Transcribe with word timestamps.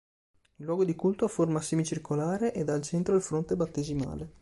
Il 0.55 0.65
luogo 0.65 0.83
di 0.83 0.95
culto 0.95 1.25
ha 1.25 1.27
forma 1.27 1.61
semicircolare 1.61 2.55
ed 2.55 2.69
ha 2.69 2.73
al 2.73 2.81
centro 2.81 3.13
il 3.15 3.21
fonte 3.21 3.55
battesimale. 3.55 4.33